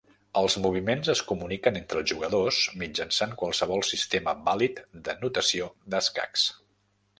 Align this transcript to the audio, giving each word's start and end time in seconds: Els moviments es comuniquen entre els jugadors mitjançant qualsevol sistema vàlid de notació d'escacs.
Els 0.39 0.53
moviments 0.61 1.11
es 1.13 1.19
comuniquen 1.31 1.77
entre 1.81 2.01
els 2.03 2.09
jugadors 2.13 2.63
mitjançant 2.85 3.37
qualsevol 3.43 3.85
sistema 3.91 4.35
vàlid 4.49 4.83
de 5.09 5.19
notació 5.23 5.71
d'escacs. 5.95 6.51